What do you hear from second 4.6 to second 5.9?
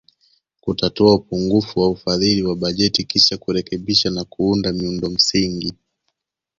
miundo msingi